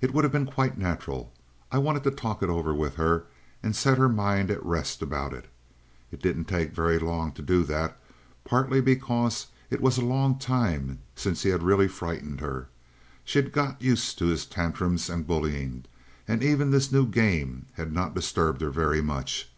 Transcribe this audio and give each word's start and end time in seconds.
It 0.00 0.14
would 0.14 0.22
have 0.22 0.32
been 0.32 0.46
quite 0.46 0.78
natural. 0.78 1.32
I 1.72 1.78
wanted 1.78 2.04
to 2.04 2.12
talk 2.12 2.40
it 2.40 2.48
over 2.48 2.72
with 2.72 2.94
her 2.94 3.24
and 3.64 3.74
set 3.74 3.98
her 3.98 4.08
mind 4.08 4.48
at 4.48 4.64
rest 4.64 5.02
about 5.02 5.32
it. 5.32 5.46
It 6.12 6.22
didn't 6.22 6.44
take 6.44 6.72
very 6.72 7.00
long 7.00 7.32
to 7.32 7.42
do 7.42 7.64
that, 7.64 7.98
partly 8.44 8.80
because 8.80 9.48
it 9.68 9.80
was 9.80 9.98
a 9.98 10.04
long 10.04 10.38
time 10.38 11.00
since 11.16 11.42
he 11.42 11.48
had 11.48 11.64
really 11.64 11.88
frightened 11.88 12.38
her. 12.40 12.68
She 13.24 13.40
had 13.40 13.50
got 13.50 13.82
used 13.82 14.18
to 14.18 14.26
his 14.26 14.46
tantrums 14.46 15.10
and 15.10 15.26
bullying; 15.26 15.86
and 16.28 16.44
even 16.44 16.70
this 16.70 16.92
new 16.92 17.04
game 17.04 17.66
had 17.72 17.92
not 17.92 18.14
disturbed 18.14 18.60
her 18.60 18.70
very 18.70 19.02
much. 19.02 19.50